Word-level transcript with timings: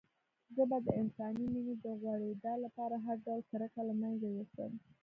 زه 0.55 0.63
به 0.69 0.77
د 0.85 0.87
انساني 1.01 1.45
مينې 1.53 1.75
د 1.85 1.87
غوړېدا 2.01 2.53
لپاره 2.65 2.95
هر 3.05 3.17
ډول 3.25 3.41
کرکه 3.51 3.81
له 3.89 3.93
منځه 4.01 4.27
يوسم. 4.35 4.71